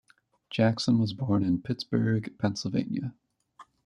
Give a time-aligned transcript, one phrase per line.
[0.49, 3.13] Jackson was born in Pittsburgh, Pennsylvania.